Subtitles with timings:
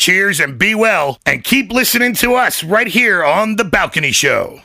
[0.00, 4.62] Cheers and be well, and keep listening to us right here on The Balcony Show.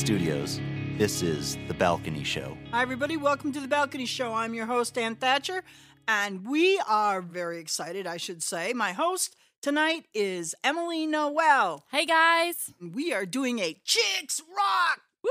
[0.00, 0.58] Studios.
[0.96, 2.56] This is The Balcony Show.
[2.72, 3.18] Hi, everybody.
[3.18, 4.32] Welcome to the Balcony Show.
[4.32, 5.62] I'm your host, Ann Thatcher,
[6.08, 8.72] and we are very excited, I should say.
[8.72, 11.84] My host tonight is Emily Noel.
[11.90, 12.72] Hey guys!
[12.80, 15.02] We are doing a Chicks Rock.
[15.22, 15.30] Woo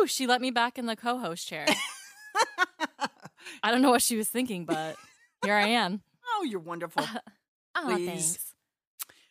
[0.00, 0.06] woo!
[0.06, 1.66] She let me back in the co-host chair.
[3.62, 4.96] I don't know what she was thinking, but
[5.44, 6.00] here I am.
[6.38, 7.02] Oh, you're wonderful.
[7.74, 8.06] Oh, Please.
[8.06, 8.54] thanks.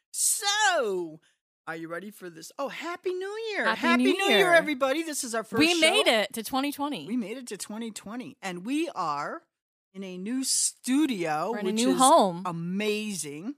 [0.09, 1.19] so,
[1.67, 2.51] are you ready for this?
[2.59, 3.73] Oh, Happy New Year.
[3.73, 4.53] Happy New Year, Year.
[4.53, 5.03] everybody.
[5.03, 5.79] This is our first We show.
[5.79, 7.07] made it to 2020.
[7.07, 9.41] We made it to 2020, and we are
[9.93, 11.51] in a new studio.
[11.53, 12.43] We're in a new is home.
[12.45, 13.55] Amazing.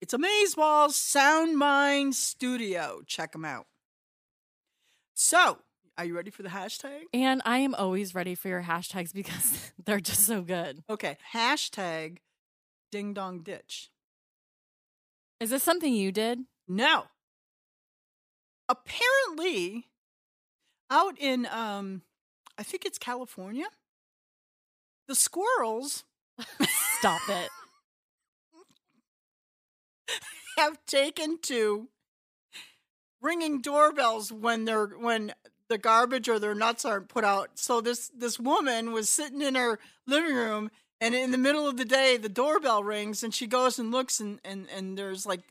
[0.00, 3.02] It's Amazeballs Sound Mind Studio.
[3.06, 3.66] Check them out.
[5.14, 5.58] So,
[5.98, 7.02] are you ready for the hashtag?
[7.12, 10.82] and I am always ready for your hashtags because they're just so good.
[10.88, 12.18] Okay, hashtag
[12.90, 13.90] Ding Dong Ditch.
[15.38, 16.40] Is this something you did?
[16.66, 17.04] No.
[18.72, 19.88] Apparently,
[20.90, 22.02] out in um,
[22.56, 23.66] I think it's California,
[25.06, 26.04] the squirrels
[26.98, 27.50] Stop it.
[30.56, 31.88] have taken to
[33.20, 35.32] ringing doorbells when they're when
[35.68, 37.50] the garbage or their nuts aren't put out.
[37.54, 41.76] So this this woman was sitting in her living room and in the middle of
[41.76, 45.42] the day the doorbell rings and she goes and looks and and and there's like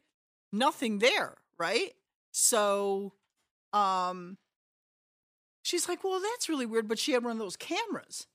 [0.52, 1.94] nothing there, right?
[2.32, 3.14] So
[3.74, 4.38] um
[5.64, 8.28] she's like, "Well, that's really weird," but she had one of those cameras.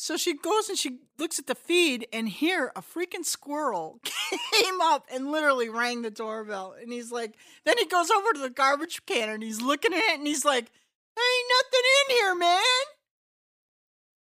[0.00, 4.00] So she goes and she looks at the feed, and here a freaking squirrel
[4.54, 6.74] came up and literally rang the doorbell.
[6.80, 7.34] And he's like,
[7.66, 10.42] then he goes over to the garbage can and he's looking at it and he's
[10.42, 10.70] like,
[11.14, 12.62] there ain't nothing in here, man.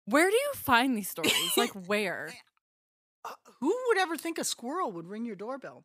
[0.07, 1.35] Where do you find these stories?
[1.59, 2.33] Like where?
[3.23, 5.85] Uh, who would ever think a squirrel would ring your doorbell?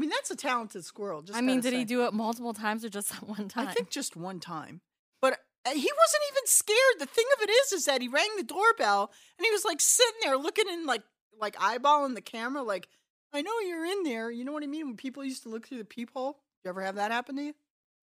[0.00, 1.20] I mean, that's a talented squirrel.
[1.20, 3.68] Just I mean, did he do it multiple times or just one time?
[3.68, 4.80] I think just one time.
[5.20, 5.34] But
[5.66, 6.78] uh, he wasn't even scared.
[7.00, 9.78] The thing of it is, is that he rang the doorbell and he was like
[9.82, 11.02] sitting there looking in like
[11.38, 12.88] like eyeballing the camera, like
[13.34, 14.30] I know you're in there.
[14.30, 14.86] You know what I mean?
[14.86, 16.38] When people used to look through the peephole.
[16.64, 17.54] You ever have that happen to you?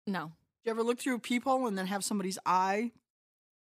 [0.06, 0.32] no.
[0.64, 2.90] You ever look through a peephole and then have somebody's eye,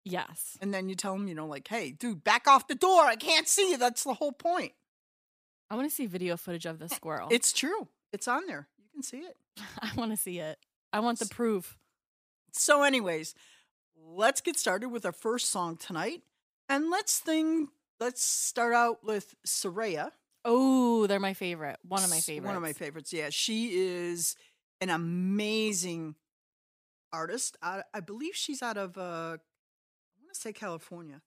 [0.04, 0.58] Yes.
[0.62, 3.02] and then you tell them, you know, like, "Hey, dude, back off the door.
[3.06, 4.74] I can't see you." That's the whole point.
[5.70, 7.28] I want to see video footage of the squirrel.
[7.32, 7.88] It's true.
[8.14, 8.68] It's on there.
[8.78, 9.38] You can see it.
[9.82, 10.58] I want to see it.
[10.94, 11.78] I want the proof.
[12.54, 13.36] So, anyways,
[13.98, 16.22] let's get started with our first song tonight,
[16.70, 17.70] and let's thing.
[18.00, 20.12] Let's start out with Soraya.
[20.44, 21.78] Oh, they're my favorite.
[21.88, 22.46] One of my favorites.
[22.46, 23.12] One of my favorites.
[23.12, 24.36] Yeah, she is
[24.80, 26.16] an amazing
[27.12, 27.58] artist.
[27.62, 31.22] I, I believe she's out of uh, I want to say California,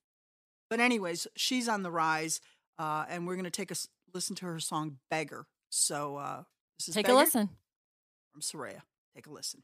[0.70, 2.40] but anyways, she's on the rise,
[2.78, 3.76] uh, and we're gonna take a
[4.14, 6.42] listen to her song "Beggar." So uh,
[6.78, 7.48] this is Take a listen.
[8.32, 8.82] from Soraya.
[9.14, 9.62] Take a listen.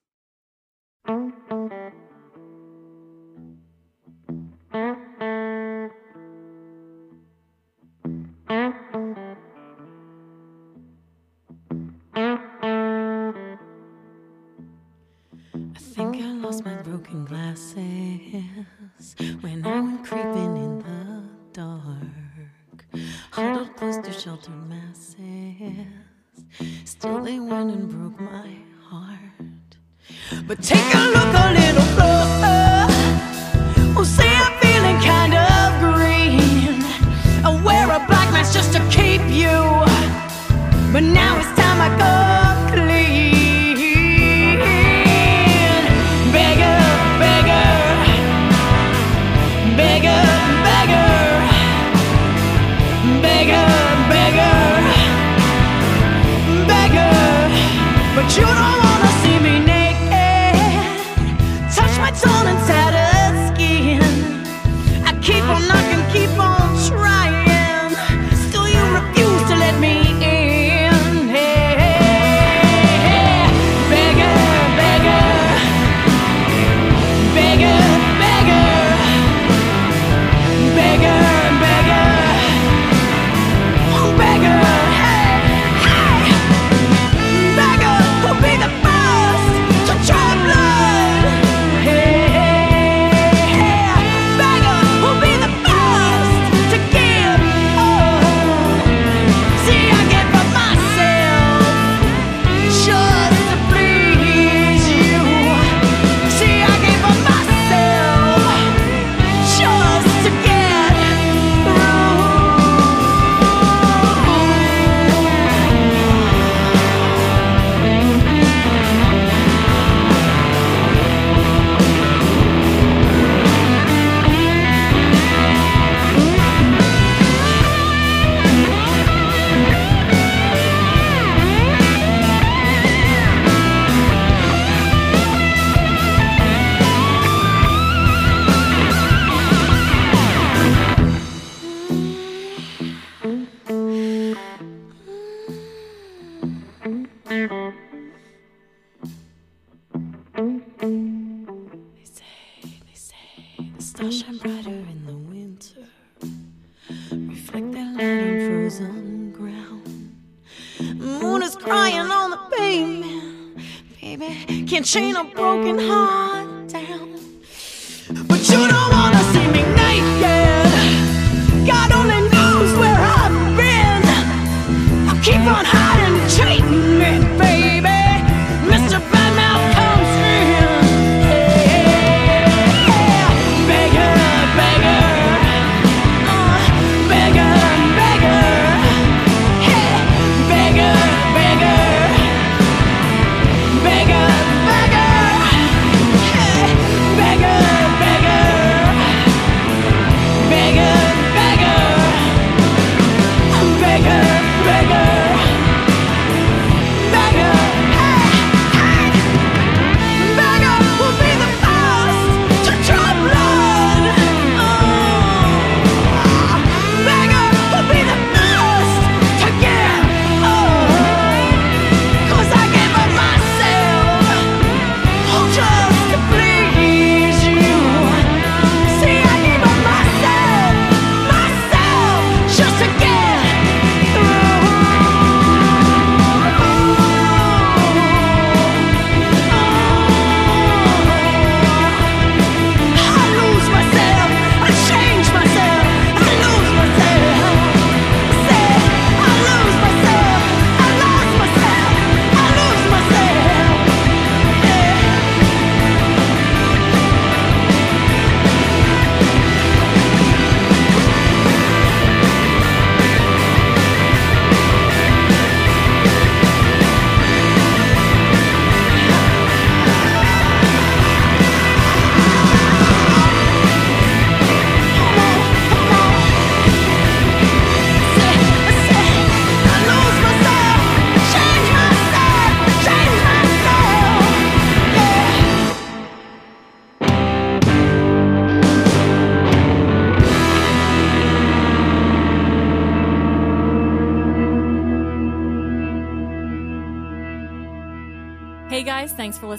[164.95, 166.24] chain of broken hearts.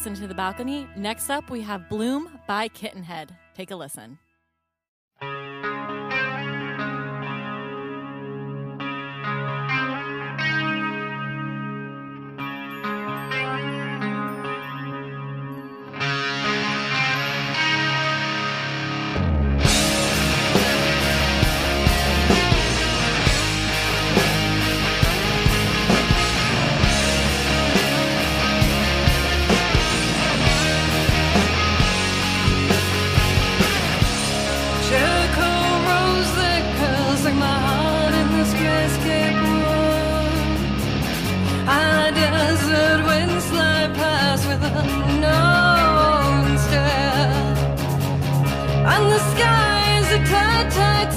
[0.05, 0.87] listen to The Balcony.
[0.95, 3.29] Next up, we have Bloom by Kittenhead.
[3.55, 4.19] Take a listen.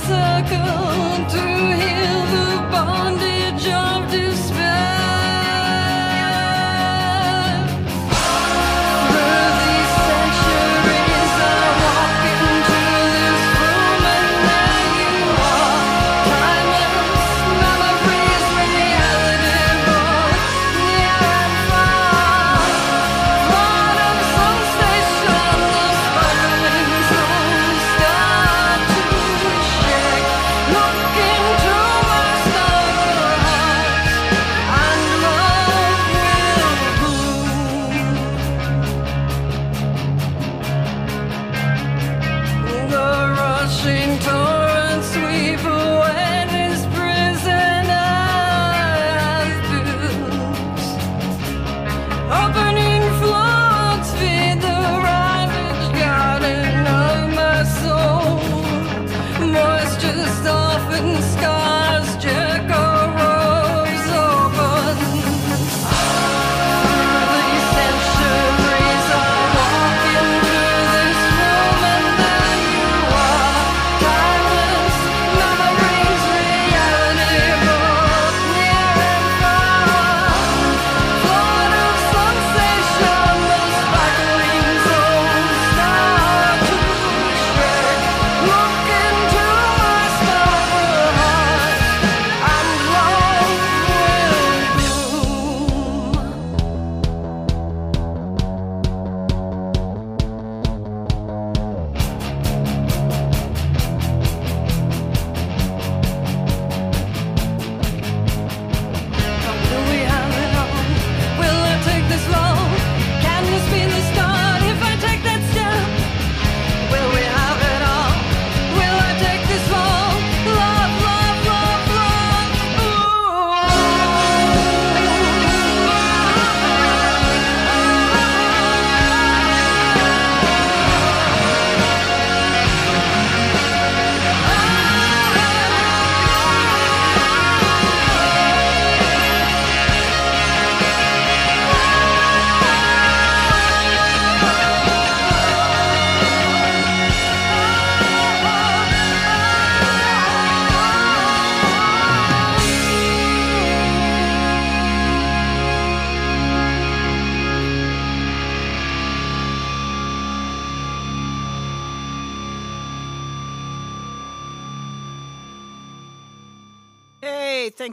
[0.08, 1.07] circle.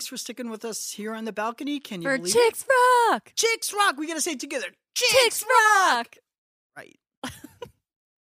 [0.05, 1.79] Thanks for sticking with us here on the balcony.
[1.79, 2.69] Can you For believe Chicks it?
[3.12, 3.31] Rock!
[3.35, 3.97] Chicks Rock.
[3.97, 4.67] We got to say it together.
[4.93, 6.17] Chicks Rock!
[6.77, 7.00] Right.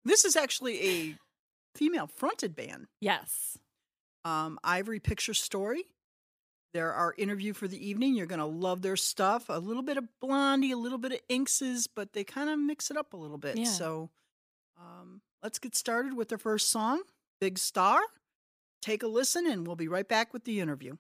[0.05, 1.15] this is actually a
[1.77, 2.89] female fronted band.
[3.01, 3.59] Yes.
[4.25, 5.85] Um, Ivory Picture Story.
[6.75, 8.17] They're our interview for the evening.
[8.17, 9.45] You're going to love their stuff.
[9.49, 12.91] A little bit of Blondie, a little bit of INXS, but they kind of mix
[12.91, 13.57] it up a little bit.
[13.57, 13.67] Yeah.
[13.67, 14.11] So
[14.81, 17.03] um, let's get started with their first song,
[17.41, 18.01] Big Star.
[18.83, 20.97] Take a listen, and we'll be right back with the interview.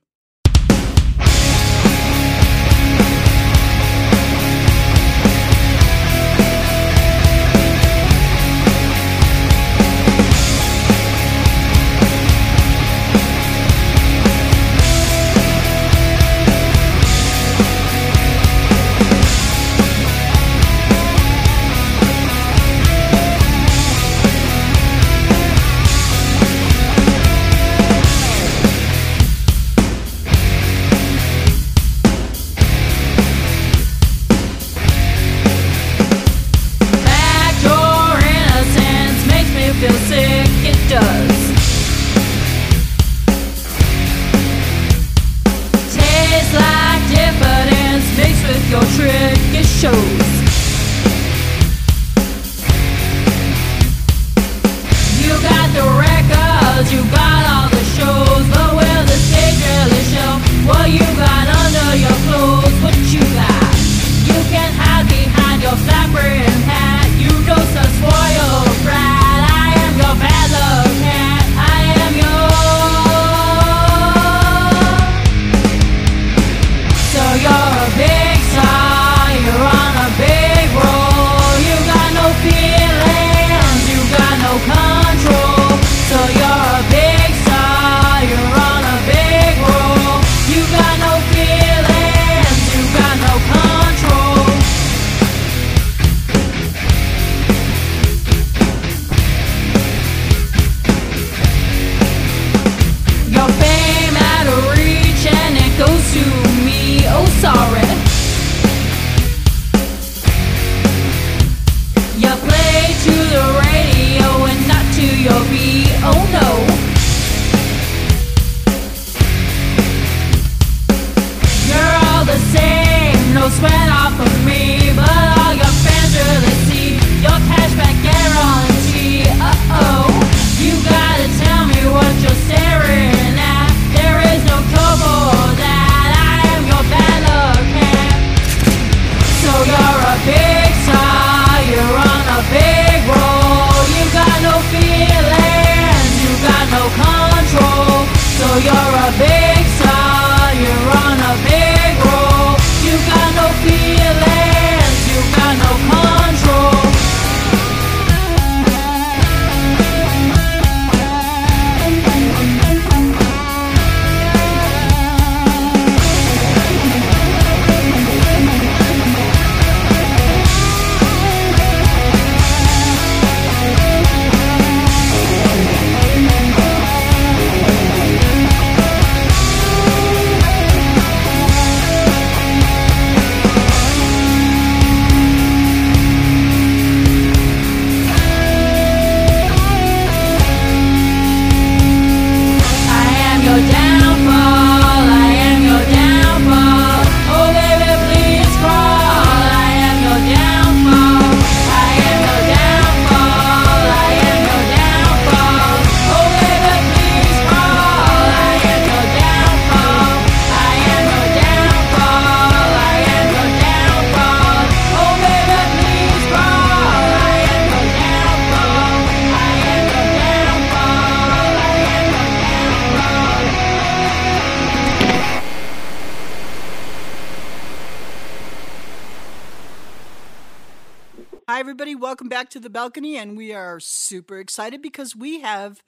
[232.38, 235.82] Back to the balcony, and we are super excited because we have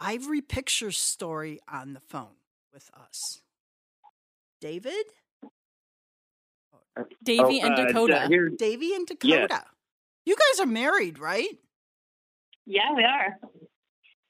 [0.00, 2.34] Ivory Picture Story on the phone
[2.74, 3.42] with us.
[4.60, 5.04] David,
[7.22, 8.26] Davy and uh, Dakota.
[8.26, 9.62] here- Davy, and Dakota.
[10.26, 11.60] You guys are married, right?
[12.66, 13.38] Yeah, we are.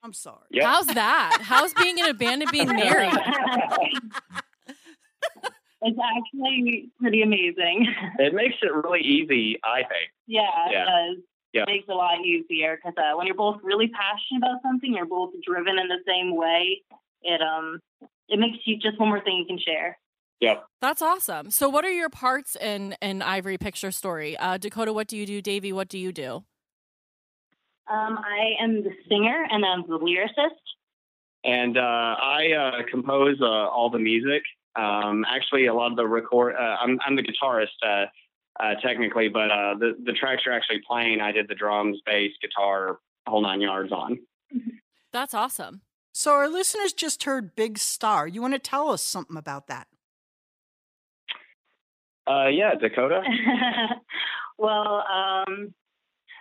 [0.02, 0.44] I'm sorry.
[0.50, 0.66] yeah.
[0.66, 1.38] How's that?
[1.40, 3.10] How's being in a band and being married?
[5.80, 7.86] it's actually pretty amazing.
[8.18, 10.12] It makes it really easy, I think.
[10.26, 10.82] Yeah, Yeah.
[10.82, 10.84] it
[11.14, 11.22] does.
[11.52, 11.62] Yeah.
[11.62, 14.92] It makes it a lot easier because uh, when you're both really passionate about something,
[14.92, 16.82] you're both driven in the same way.
[17.22, 17.80] It um,
[18.28, 19.98] it makes you just one more thing you can share.
[20.40, 20.66] Yep.
[20.80, 21.50] That's awesome.
[21.50, 24.36] So, what are your parts in in Ivory Picture Story?
[24.36, 25.42] Uh, Dakota, what do you do?
[25.42, 26.44] Davy, what do you do?
[27.90, 30.60] Um, I am the singer and I'm the lyricist.
[31.44, 34.42] And uh, I uh, compose uh, all the music.
[34.76, 36.54] Um, actually, a lot of the record.
[36.54, 38.08] Uh, I'm I'm the guitarist
[38.60, 42.32] uh, technically, but uh, the the tracks you're actually playing, I did the drums, bass,
[42.42, 44.18] guitar, whole nine yards on.
[45.12, 45.82] That's awesome.
[46.12, 48.26] So our listeners just heard Big Star.
[48.26, 49.86] You want to tell us something about that?
[52.28, 53.22] Uh, yeah, Dakota.
[54.58, 55.72] well, um,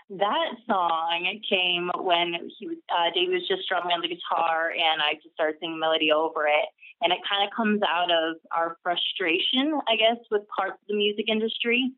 [0.09, 5.01] that song came when he was, uh, Dave was just strumming on the guitar, and
[5.01, 6.65] I just started singing melody over it.
[7.01, 10.95] And it kind of comes out of our frustration, I guess, with parts of the
[10.95, 11.91] music industry.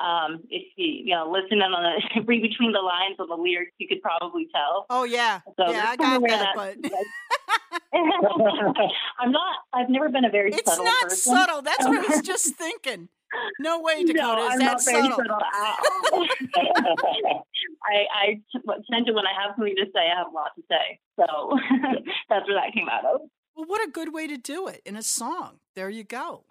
[0.00, 1.70] Um, if you you know listen on
[2.14, 4.86] the read between the lines of the lyrics, you could probably tell.
[4.90, 6.90] Oh yeah, So yeah, I that's got that, that- but
[9.18, 9.56] I'm not.
[9.72, 11.34] I've never been a very it's subtle not person.
[11.34, 11.62] subtle.
[11.62, 13.08] That's what I was just thinking.
[13.60, 14.16] No way, Dakota.
[14.40, 15.16] No, is I'm that not very subtle?
[15.18, 15.78] subtle at
[16.12, 16.26] all.
[17.84, 20.50] I, I t- tend to, when I have something to say, I have a lot
[20.56, 20.98] to say.
[21.16, 21.58] So
[22.28, 23.20] that's where that came out of.
[23.54, 25.58] Well, what a good way to do it in a song.
[25.74, 26.44] There you go.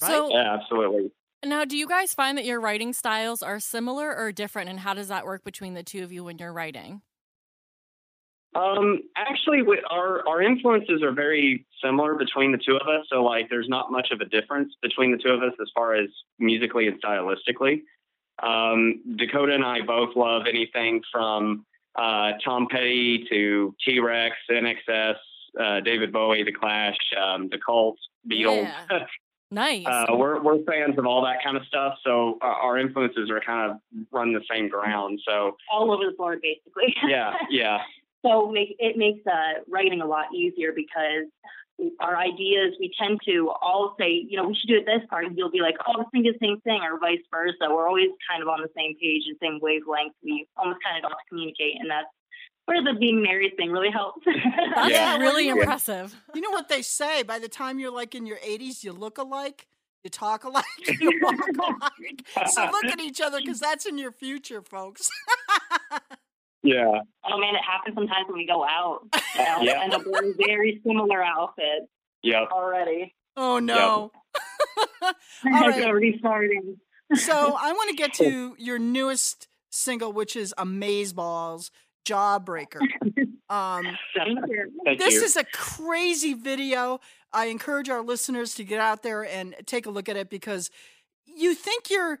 [0.00, 0.10] Right?
[0.10, 1.10] So, yeah, absolutely.
[1.44, 4.70] Now do you guys find that your writing styles are similar or different?
[4.70, 7.02] And how does that work between the two of you when you're writing?
[8.54, 13.06] Um, actually, we, our our influences are very similar between the two of us.
[13.08, 15.94] So, like, there's not much of a difference between the two of us as far
[15.94, 17.82] as musically and stylistically.
[18.42, 25.16] Um, Dakota and I both love anything from uh, Tom Petty to T Rex, INXS,
[25.60, 27.98] uh, David Bowie, The Clash, um, The Cult,
[28.30, 28.72] Beatles.
[29.50, 29.86] Nice.
[29.86, 31.94] Uh, we're we're fans of all that kind of stuff.
[32.04, 33.78] So uh, our influences are kind of
[34.12, 35.20] run the same ground.
[35.26, 36.94] So All over the board, basically.
[37.08, 37.78] yeah, yeah.
[38.24, 41.32] so make, it makes uh, writing a lot easier because
[42.00, 45.24] our ideas, we tend to all say, you know, we should do it this part.
[45.24, 47.70] And you'll be like, oh, let's think of the same thing, or vice versa.
[47.70, 50.12] We're always kind of on the same page and same wavelength.
[50.22, 51.78] We almost kind of got to communicate.
[51.78, 52.10] And that's
[52.68, 54.24] where the being married thing really helps.
[54.74, 55.16] That's Yeah.
[55.16, 55.52] really Yeah.
[55.54, 56.14] impressive.
[56.34, 57.22] You know what they say?
[57.22, 59.66] By the time you're like in your 80s, you look alike,
[60.04, 60.64] you talk alike,
[61.00, 62.26] you walk alike.
[62.50, 65.08] So look at each other because that's in your future, folks.
[66.62, 67.00] Yeah.
[67.24, 69.00] Oh man, it happens sometimes when we go out.
[69.36, 69.82] You know, Yeah.
[69.82, 71.86] end up wearing very similar outfits
[72.22, 72.48] Yep.
[72.52, 73.14] already.
[73.36, 74.10] oh no.
[75.02, 75.12] All
[75.44, 75.84] right.
[75.84, 76.78] already starting.
[77.14, 81.70] So I want to get to your newest single, which is Amazeballs
[82.06, 82.80] Jawbreaker.
[83.50, 83.84] Um,
[84.16, 84.72] Thank you.
[84.84, 85.22] Thank this you.
[85.22, 87.00] is a crazy video.
[87.32, 90.70] I encourage our listeners to get out there and take a look at it because
[91.26, 92.20] you think you're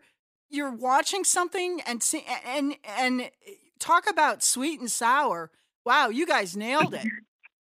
[0.50, 3.30] you're watching something and see and and
[3.78, 5.50] talk about sweet and sour.
[5.84, 7.06] Wow, you guys nailed it.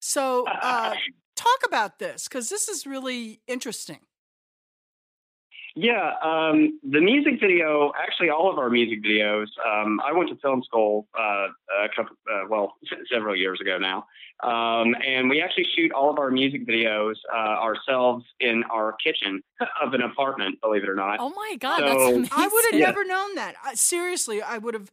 [0.00, 0.94] So uh,
[1.34, 4.00] talk about this because this is really interesting.
[5.78, 9.44] Yeah, um, the music video, actually, all of our music videos.
[9.64, 11.48] Um, I went to film school uh,
[11.84, 12.76] a couple, uh, well,
[13.12, 14.06] several years ago now,
[14.42, 19.42] um, and we actually shoot all of our music videos uh, ourselves in our kitchen
[19.82, 20.58] of an apartment.
[20.62, 21.18] Believe it or not.
[21.20, 22.28] Oh my god, So- that's amazing.
[22.32, 22.86] I would have Yeah.
[22.86, 23.56] never known that.
[23.62, 24.90] I, seriously, I would have.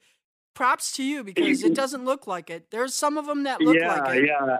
[0.56, 2.69] Props to you because it doesn't look like it.
[2.69, 4.28] There's some of them that look yeah, like it.
[4.28, 4.58] yeah.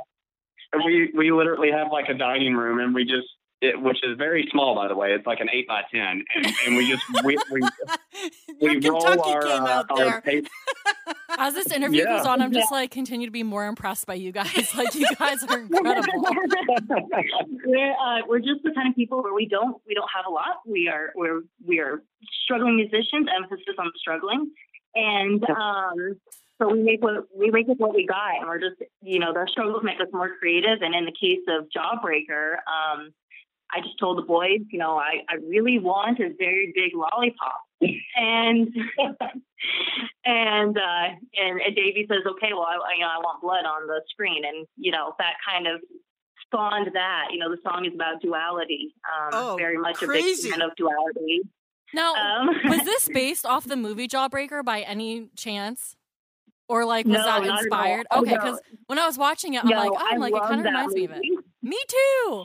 [0.72, 3.28] And We we literally have like a dining room, and we just.
[3.64, 5.14] It, which is very small, by the way.
[5.14, 7.62] It's like an eight by ten, and, and we just we, we,
[8.60, 10.22] Your we roll Kentucky our, came uh, out our there.
[10.22, 10.50] paper-
[11.38, 12.18] As this interview Yeah.
[12.18, 14.52] goes on, I'm just like continue to be more impressed by you guys.
[14.76, 16.24] Like you guys are incredible.
[17.66, 20.32] we're uh, we're just the kind of people where we don't we don't have a
[20.32, 20.58] lot.
[20.66, 22.04] We are we're we are
[22.44, 23.28] struggling musicians.
[23.36, 24.52] Emphasis on struggling,
[24.96, 26.20] and um,
[26.62, 29.34] so we make what we make with what we got, and we're just you know
[29.34, 30.82] the struggles make us more creative.
[30.82, 33.12] And in the case of Jawbreaker, um,
[33.76, 37.62] I just told the boys, you know, I I really want a very big lollipop,
[38.16, 38.68] and
[40.26, 41.08] and uh,
[41.40, 44.02] and, and Davey says, okay, well, I, I- you know, I want blood on the
[44.10, 45.82] screen, and you know that kind of
[46.46, 47.28] spawned that.
[47.32, 48.94] You know, the song is about duality.
[49.08, 51.42] Um, Oh, very much a big fan of duality.
[51.94, 55.96] Now, Um, was this based off the movie Jawbreaker by any chance?
[56.70, 57.58] Or like was No, that not at all.
[57.60, 58.08] inspired?
[58.10, 58.38] Oh, Okay, no.
[58.38, 60.64] because when I was watching it, I'm No, like, oh, I like it kind of
[60.64, 61.22] that reminds me of it.
[61.62, 62.44] Me too.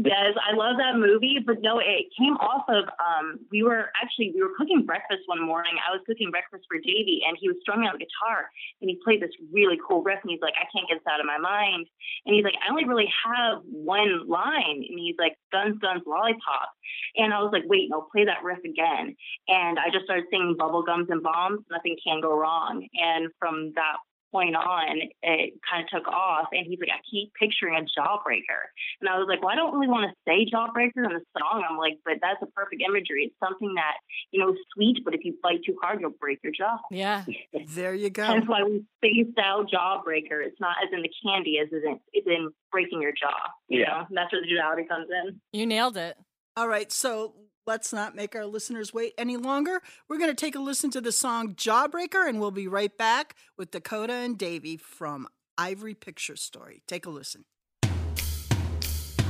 [0.00, 4.32] Yes, I love that movie, but no, it came off of um we were actually
[4.34, 5.76] we were cooking breakfast one morning.
[5.76, 8.48] I was cooking breakfast for Davey and he was strumming on guitar
[8.80, 11.20] and he played this really cool riff and he's like, I can't get this out
[11.20, 11.84] of my mind.
[12.24, 16.72] And he's like, I only really have one line and he's like, Guns, Guns, Lollipop.
[17.16, 19.16] And I was like, wait, no, play that riff again.
[19.48, 22.88] And I just started singing Bubble Gums and Bombs, nothing can go wrong.
[22.96, 24.00] And from that
[24.32, 26.48] point on, it kind of took off.
[26.52, 28.70] And he's like, I keep picturing a jawbreaker.
[29.00, 31.64] And I was like, well, I don't really want to say jawbreaker in the song.
[31.68, 33.24] I'm like, but that's a perfect imagery.
[33.30, 33.94] It's something that,
[34.30, 36.78] you know, is sweet, but if you bite too hard, you'll break your jaw.
[36.90, 37.24] Yeah.
[37.74, 38.26] There you go.
[38.26, 40.44] That's why we spaced out jawbreaker.
[40.44, 43.28] It's not as in the candy as in it's in breaking your jaw.
[43.68, 43.86] You Yeah.
[43.88, 45.40] know, and that's where the duality comes in.
[45.52, 46.16] You nailed it.
[46.56, 47.34] All right, so
[47.66, 49.80] let's not make our listeners wait any longer.
[50.08, 53.36] We're going to take a listen to the song Jawbreaker, and we'll be right back
[53.56, 56.82] with Dakota and Davey from Ivory Picture Story.
[56.88, 57.44] Take a listen.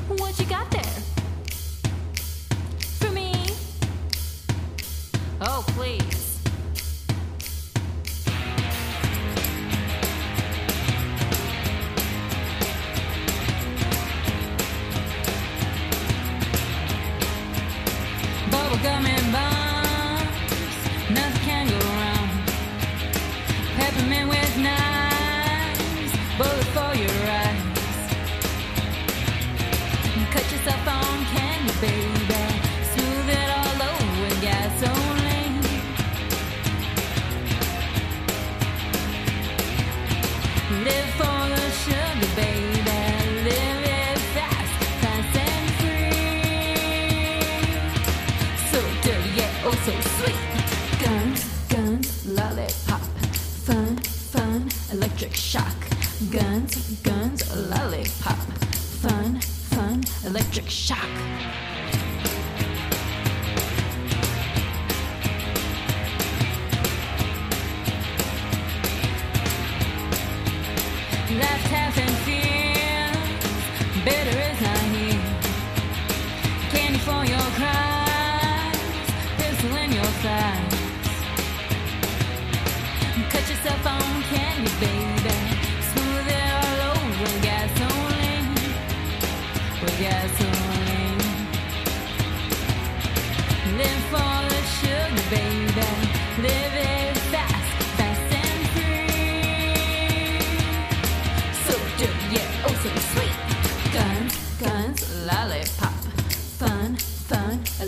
[0.09, 0.83] What you got there?
[2.99, 3.33] For me?
[5.43, 6.30] Oh, please.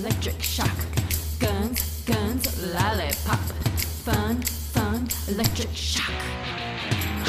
[0.03, 0.77] Electric shock.
[1.39, 3.39] Guns, guns, lollipop.
[4.05, 7.22] Fun, fun, electric shock.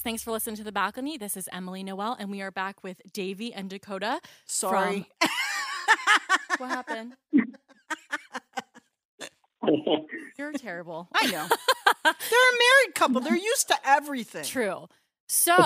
[0.00, 1.18] Guys, thanks for listening to The Balcony.
[1.18, 4.20] This is Emily Noel, and we are back with Davy and Dakota.
[4.46, 5.06] Sorry.
[6.58, 7.14] What happened?
[10.38, 11.08] You're terrible.
[11.14, 11.46] I know.
[12.04, 13.22] They're a married couple.
[13.22, 14.44] They're used to everything.
[14.44, 14.88] True.
[15.26, 15.56] So,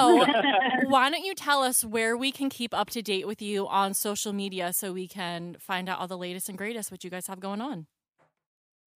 [0.87, 3.93] why don't you tell us where we can keep up to date with you on
[3.93, 7.27] social media so we can find out all the latest and greatest what you guys
[7.27, 7.87] have going on?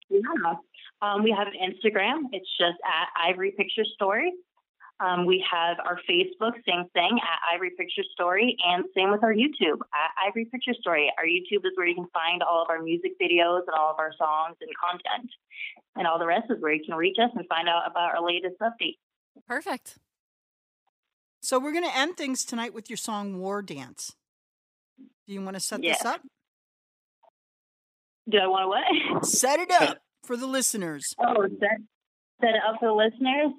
[0.10, 0.20] Yeah.
[1.02, 2.26] Um, we have an Instagram.
[2.32, 4.32] It's just at Ivory Picture Story.
[5.00, 9.34] Um, we have our Facebook, same thing, at Ivory Picture Story, and same with our
[9.34, 11.12] YouTube, at Ivory Picture Story.
[11.18, 14.00] Our YouTube is where you can find all of our music videos and all of
[14.00, 15.30] our songs and content.
[15.96, 18.26] And all the rest is where you can reach us and find out about our
[18.26, 18.98] latest updates.
[19.48, 19.98] Perfect.
[21.42, 24.16] So we're going to end things tonight with your song War Dance.
[25.28, 26.22] Do you want to set this up?
[28.30, 29.26] Do I want to what?
[29.26, 31.14] Set it up for the listeners.
[31.24, 31.78] Oh, set,
[32.42, 33.54] set it up for the listeners?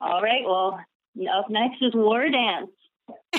[0.00, 0.80] All right, well,
[1.32, 2.70] up next is War Dance.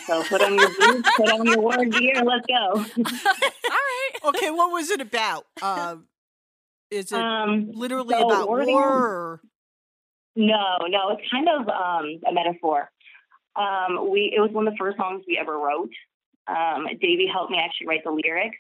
[0.06, 2.54] So put on your boots, put on your war gear, let's go.
[2.76, 4.10] All right.
[4.26, 5.46] Okay, what was it about?
[5.62, 5.98] Uh,
[6.92, 8.88] is it Um, literally so about War war?
[8.88, 9.42] Or...
[10.36, 12.90] No, no, it's kind of um, a metaphor.
[13.56, 15.92] Um, we it was one of the first songs we ever wrote.
[16.48, 18.58] Um, Davey helped me actually write the lyrics.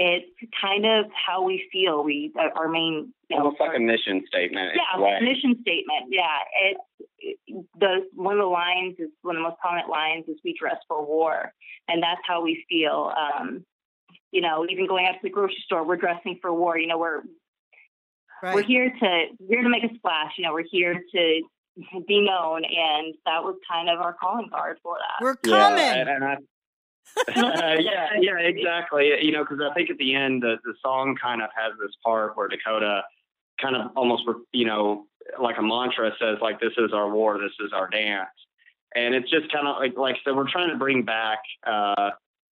[0.00, 0.26] It's
[0.60, 2.04] kind of how we feel.
[2.04, 4.70] We uh, our main you know, Almost like a mission statement.
[4.76, 5.18] yeah a way.
[5.20, 6.04] mission statement.
[6.10, 10.36] Yeah, it's the one of the lines is one of the most prominent lines is
[10.44, 11.52] we dress for war,
[11.88, 13.12] and that's how we feel.
[13.18, 13.64] Um,
[14.30, 16.78] you know, even going out to the grocery store, we're dressing for war.
[16.78, 17.22] You know, we're
[18.40, 18.54] Right.
[18.54, 20.32] we're here to here to make a splash.
[20.38, 21.40] You know, we're here to
[22.06, 25.24] be known, and that was kind of our calling card for that.
[25.24, 25.78] We're coming.
[25.78, 26.36] Yeah, and, and I,
[27.36, 29.12] yeah, yeah, exactly.
[29.22, 31.94] You know, because I think at the end, the, the song kind of has this
[32.04, 33.02] part where Dakota
[33.60, 35.06] kind of almost, you know,
[35.40, 38.28] like a mantra says, like, this is our war, this is our dance.
[38.94, 42.10] And it's just kind of like, like, so we're trying to bring back, uh,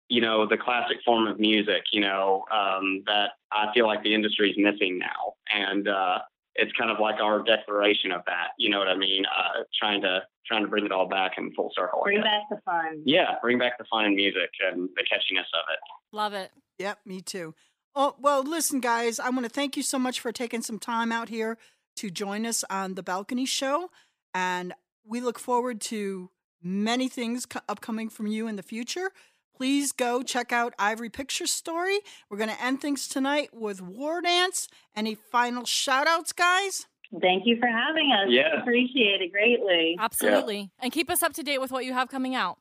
[0.08, 4.14] you know, the classic form of music, you know, um, that I feel like the
[4.14, 5.34] industry is missing now.
[5.52, 6.18] And, uh,
[6.58, 9.24] it's kind of like our declaration of that, you know what I mean?
[9.26, 12.00] Uh, trying to, trying to bring it all back in full circle.
[12.04, 13.02] I Bring back the fun.
[13.04, 15.78] Yeah, bring back the fun in music and the catchiness of it.
[16.12, 16.50] Love it.
[16.78, 17.54] Yep, me too.
[17.94, 21.10] Oh, well, listen, guys, I want to thank you so much for taking some time
[21.12, 21.58] out here
[21.96, 23.90] to join us on the Balcony Show.
[24.34, 26.30] And we look forward to
[26.62, 29.10] many things co- upcoming from you in the future.
[29.58, 31.98] Please go check out Ivory Picture Story.
[32.30, 34.68] We're going to end things tonight with War Dance.
[34.94, 36.86] Any final shout outs, guys?
[37.20, 38.28] Thank you for having us.
[38.28, 38.60] Yeah.
[38.60, 39.96] Appreciate it greatly.
[39.98, 40.70] Absolutely.
[40.78, 42.58] And keep us up to date with what you have coming out.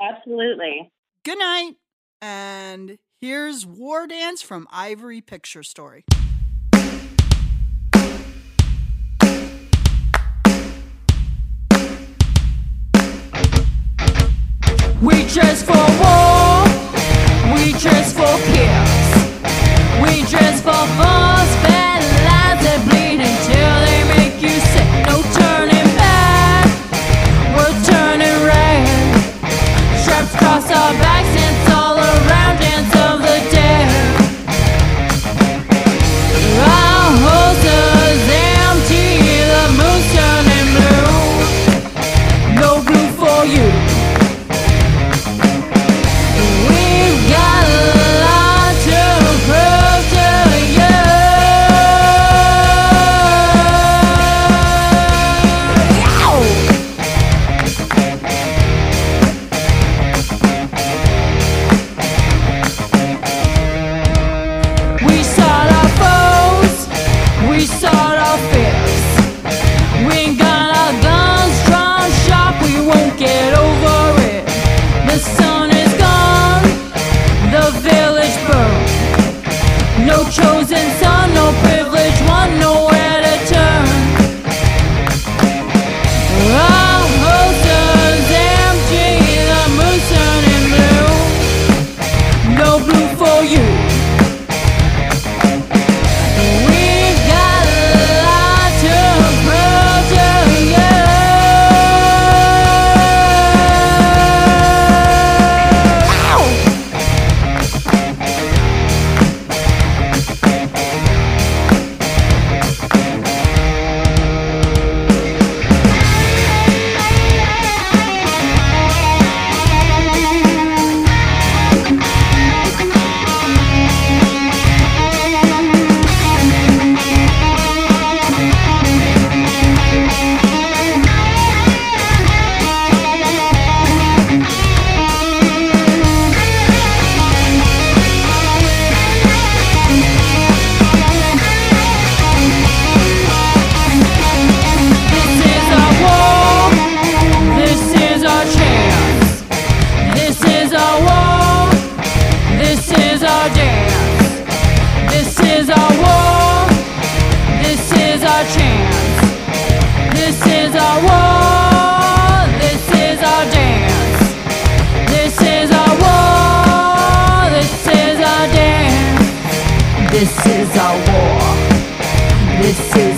[0.00, 0.90] Absolutely.
[1.24, 1.74] Good night.
[2.20, 6.04] And here's War Dance from Ivory Picture Story.
[15.02, 16.62] We dress for war.
[17.56, 19.02] We dress for chaos.
[20.00, 21.41] We dress for false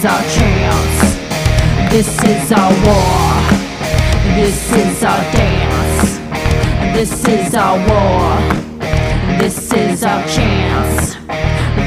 [0.04, 1.90] is our chance.
[1.90, 3.34] This is our war.
[4.34, 6.18] This is our dance.
[6.94, 8.38] This is our war.
[9.38, 11.14] This is our chance.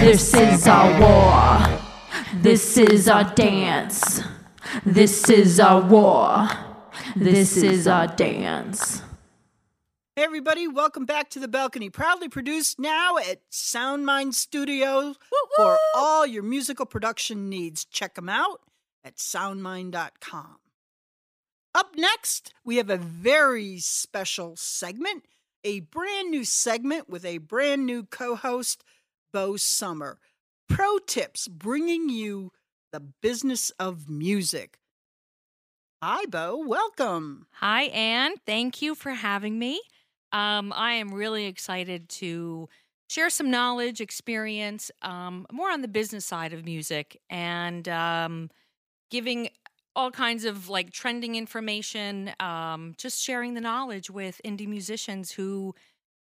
[0.01, 1.79] This is our war.
[2.41, 4.21] This is our dance.
[4.83, 6.47] This is our war.
[7.15, 9.03] This is our dance.
[10.17, 11.91] Hey, everybody, welcome back to the balcony.
[11.91, 15.15] Proudly produced now at Soundmind Studios
[15.55, 17.85] for all your musical production needs.
[17.85, 18.61] Check them out
[19.03, 20.57] at soundmind.com.
[21.75, 25.23] Up next, we have a very special segment,
[25.63, 28.83] a brand new segment with a brand new co host,
[29.31, 30.17] Bo Sommer.
[30.67, 32.51] Pro tips bringing you
[32.91, 34.79] the business of music.
[36.01, 36.63] Hi, Bo.
[36.65, 37.45] Welcome.
[37.51, 38.33] Hi, Anne.
[38.47, 39.79] Thank you for having me.
[40.31, 42.69] Um, I am really excited to
[43.09, 48.49] share some knowledge, experience, um, more on the business side of music, and um,
[49.09, 49.49] giving
[49.95, 55.73] all kinds of like trending information, um, just sharing the knowledge with indie musicians who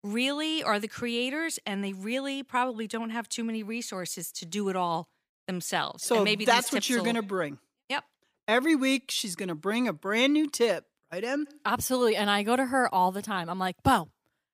[0.04, 4.68] really are the creators and they really probably don't have too many resources to do
[4.68, 5.08] it all
[5.46, 6.04] themselves.
[6.04, 7.58] So and maybe that's what you're will- going to bring.
[7.88, 8.04] Yep.
[8.48, 11.46] Every week, she's going to bring a brand new tip, right, Em?
[11.64, 12.16] Absolutely.
[12.16, 13.48] And I go to her all the time.
[13.48, 14.08] I'm like, Bo,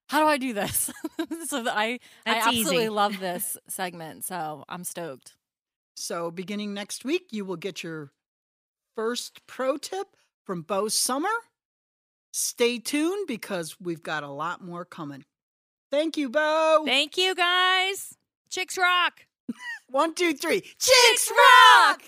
[0.09, 0.91] how do I do this?
[1.47, 2.89] so that I, That's I absolutely easy.
[2.89, 4.25] love this segment.
[4.25, 5.35] So I'm stoked.
[5.95, 8.11] So, beginning next week, you will get your
[8.95, 10.07] first pro tip
[10.45, 11.27] from Bo Sommer.
[12.31, 15.25] Stay tuned because we've got a lot more coming.
[15.91, 16.83] Thank you, Bo.
[16.85, 18.13] Thank you, guys.
[18.49, 19.25] Chicks rock.
[19.89, 20.61] One, two, three.
[20.61, 22.03] Chicks rock.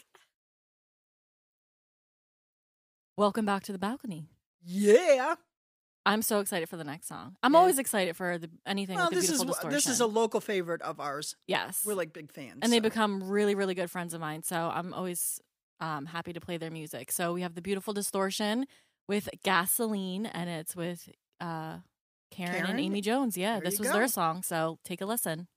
[3.18, 4.30] Welcome back to the balcony.
[4.64, 5.36] Yeah.
[6.06, 7.36] I'm so excited for the next song.
[7.44, 7.60] I'm Yeah.
[7.60, 9.70] always excited for the anything Well, with the this is distortion.
[9.70, 11.36] this is a local favorite of ours.
[11.48, 12.60] yes, We're like big fans.
[12.64, 14.42] and they become really, really good friends of mine.
[14.44, 15.40] So I'm always
[15.80, 17.12] um, happy to play their music.
[17.12, 18.66] So we have the beautiful distortion
[19.08, 21.10] with gasoline, and it's with
[21.40, 21.78] uh,
[22.32, 22.66] Karen, Karen?
[22.72, 23.36] and Amy Jones.
[23.38, 23.94] Yeah, There this was go.
[23.96, 24.42] their song.
[24.44, 25.48] So take a listen.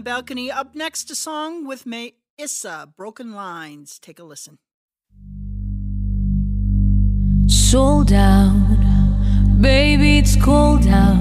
[0.00, 0.50] the balcony.
[0.50, 3.98] Up next, a song with May Issa, Broken Lines.
[3.98, 4.56] Take a listen.
[7.46, 8.78] Sold out,
[9.60, 11.20] baby, it's cold out,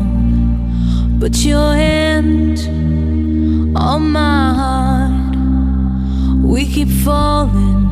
[1.20, 2.58] but your hand
[3.76, 5.36] on my heart.
[6.42, 7.84] We keep falling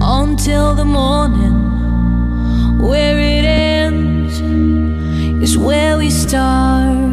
[0.00, 1.56] until the morning.
[2.88, 4.40] Where it ends
[5.42, 7.04] is where we start.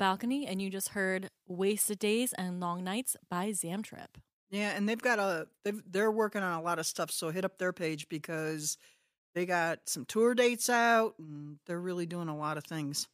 [0.00, 4.16] balcony, and you just heard "Wasted Days and Long Nights" by Zamtrip.
[4.50, 7.12] Yeah, and they've got a they are working on a lot of stuff.
[7.12, 8.78] So hit up their page because
[9.34, 13.06] they got some tour dates out, and they're really doing a lot of things.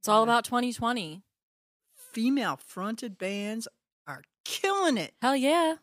[0.00, 0.32] It's all yeah.
[0.32, 1.22] about 2020.
[2.12, 3.66] Female fronted bands
[4.06, 5.14] are killing it.
[5.20, 5.76] Hell yeah,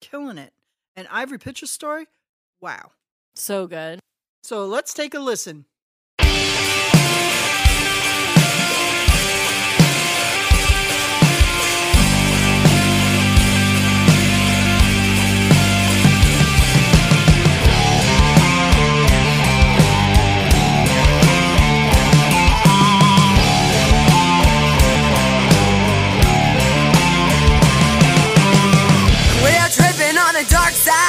[0.00, 0.52] killing it.
[0.96, 2.06] And Ivory Picture Story,
[2.60, 2.90] wow,
[3.34, 4.00] so good.
[4.42, 5.66] So let's take a listen.
[30.36, 31.05] the dark side.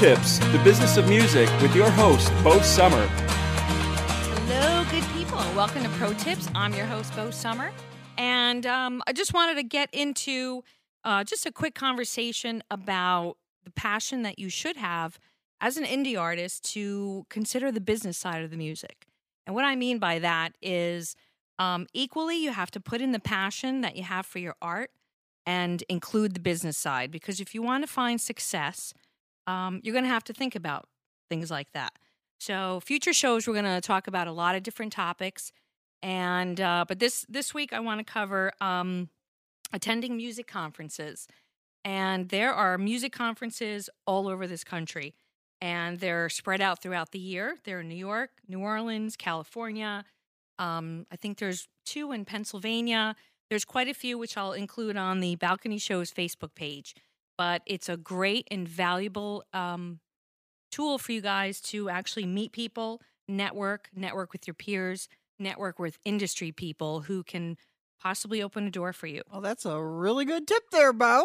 [0.00, 3.06] Tips, the business of music, with your host, Bo Sommer.
[4.46, 5.36] Hello, good people.
[5.54, 6.48] Welcome to Pro Tips.
[6.54, 7.70] I'm your host, Bo Sommer.
[8.16, 10.64] And um, I just wanted to get into
[11.04, 15.18] uh, just a quick conversation about the passion that you should have
[15.60, 19.04] as an indie artist to consider the business side of the music.
[19.46, 21.14] And what I mean by that is
[21.58, 24.92] um, equally, you have to put in the passion that you have for your art
[25.44, 27.10] and include the business side.
[27.10, 28.94] Because if you want to find success,
[29.46, 30.88] um, you're going to have to think about
[31.28, 31.92] things like that.
[32.38, 35.52] So, future shows, we're going to talk about a lot of different topics.
[36.02, 39.10] And uh, but this this week, I want to cover um,
[39.72, 41.28] attending music conferences.
[41.84, 45.14] And there are music conferences all over this country,
[45.60, 47.56] and they're spread out throughout the year.
[47.64, 50.04] They're in New York, New Orleans, California.
[50.58, 53.16] Um, I think there's two in Pennsylvania.
[53.48, 56.94] There's quite a few, which I'll include on the Balcony Show's Facebook page.
[57.40, 60.00] But it's a great and valuable um,
[60.70, 65.98] tool for you guys to actually meet people, network, network with your peers, network with
[66.04, 67.56] industry people who can
[67.98, 69.22] possibly open a door for you.
[69.32, 71.24] Well, that's a really good tip there, Bo.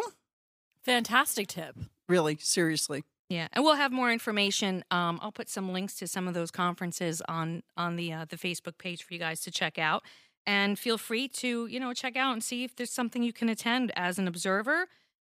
[0.85, 1.75] Fantastic tip.
[2.07, 3.03] Really, seriously.
[3.27, 4.85] Yeah, and we'll have more information.
[4.91, 8.37] Um, I'll put some links to some of those conferences on on the uh, the
[8.37, 10.01] Facebook page for you guys to check out.
[10.47, 13.49] And feel free to you know check out and see if there's something you can
[13.49, 14.87] attend as an observer.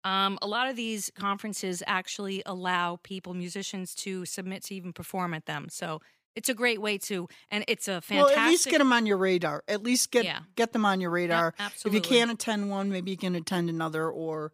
[0.04, 5.34] Um, a lot of these conferences actually allow people, musicians, to submit to even perform
[5.34, 5.68] at them.
[5.70, 6.02] So
[6.36, 8.16] it's a great way to, and it's a fantastic.
[8.16, 9.64] Well, at least get them on your radar.
[9.68, 10.42] At least get Yeah.
[10.56, 11.54] get them on your radar.
[11.60, 12.00] absolutely.
[12.00, 14.54] If you can't attend one, maybe you can attend another, or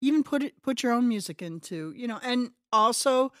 [0.00, 2.18] even put it put your own music into you know.
[2.22, 3.32] And also,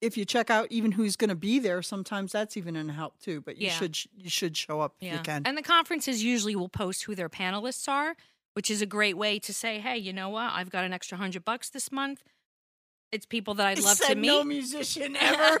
[0.00, 3.18] if you check out even who's going to be there, sometimes that's even a help
[3.18, 3.40] too.
[3.40, 3.78] But you Yeah.
[3.78, 5.42] should you should show up if you can.
[5.46, 8.16] And the conferences usually will post who their panelists are,
[8.58, 10.50] which is a great way to say, hey, you know what?
[10.52, 12.24] I've got an extra hundred bucks this month.
[13.12, 14.26] It's people that I'd love to meet.
[14.26, 15.60] no musician ever.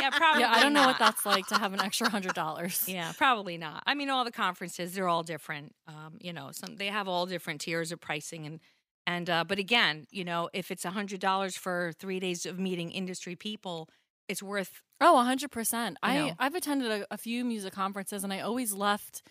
[0.00, 0.40] yeah, probably.
[0.40, 2.84] Yeah, I don't know what that's like to have an extra hundred dollars.
[2.88, 3.84] Yeah, probably not.
[3.86, 5.72] I mean, all the conferences they're all different.
[5.86, 8.58] Um, you know, some they have all different tiers of pricing and
[9.06, 12.58] and uh, but again, you know, if it's a hundred dollars for three days of
[12.58, 13.88] meeting industry people,
[14.26, 14.82] it's worth.
[15.00, 15.96] Oh, hundred percent.
[16.02, 16.32] I know.
[16.40, 19.22] I've attended a, a few music conferences, and I always left,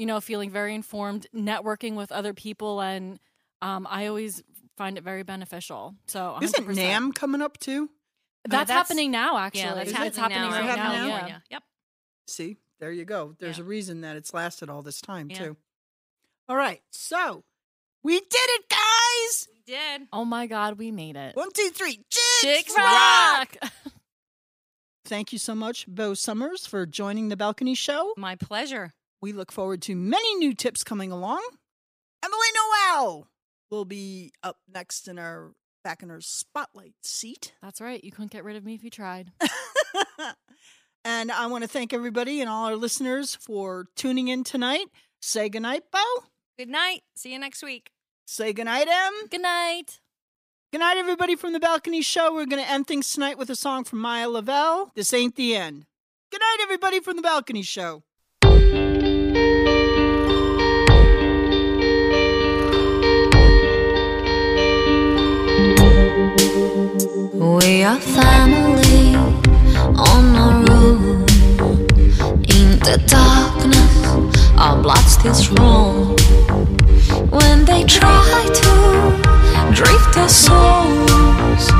[0.00, 3.20] you know, feeling very informed, networking with other people, and
[3.60, 4.42] um, I always
[4.78, 5.94] find it very beneficial.
[6.06, 6.42] So 100%.
[6.44, 7.90] Isn't NAMM coming up too?
[8.48, 9.36] That's, that's- happening now.
[9.36, 10.56] Actually, Yeah, that's it's happening, happening now.
[10.56, 10.82] right Is now.
[10.82, 11.06] happening now?
[11.06, 11.10] Yeah.
[11.18, 11.42] California.
[11.50, 11.62] Yep.
[12.28, 13.34] See, there you go.
[13.38, 13.64] There's Yeah.
[13.64, 15.38] a reason that it's lasted all this time Yeah.
[15.38, 15.56] too.
[16.48, 17.44] All right, so
[18.02, 19.48] we did it, guys.
[19.52, 20.08] We did.
[20.14, 21.36] Oh my God, we made it.
[21.36, 22.00] One, two, three.
[22.10, 23.56] Chicks, Chicks rock.
[23.62, 23.70] rock.
[25.04, 28.14] Thank you so much, Bo Sommers, for joining the Balcony Show.
[28.16, 28.94] My pleasure.
[29.22, 31.46] We look forward to many new tips coming along.
[32.24, 33.28] Emily Noel
[33.70, 35.52] will be up next in our
[35.84, 37.54] back in her spotlight seat.
[37.62, 38.02] That's right.
[38.02, 39.32] You couldn't get rid of me if you tried.
[41.04, 44.86] and I want to thank everybody and all our listeners for tuning in tonight.
[45.20, 45.98] Say goodnight, Bo.
[46.58, 47.02] Good night.
[47.14, 47.90] See you next week.
[48.26, 49.28] Say goodnight, Em.
[49.30, 50.00] Good night.
[50.72, 52.32] Good night, everybody from the Balcony Show.
[52.32, 54.92] We're going to end things tonight with a song from Maya Lavelle.
[54.94, 55.86] This ain't the end.
[56.30, 58.04] Good night, everybody from the Balcony Show.
[66.60, 69.14] We are family
[69.96, 71.30] on a road.
[72.50, 76.18] In the darkness, our blood still strong.
[77.30, 81.70] When they try to drift our souls,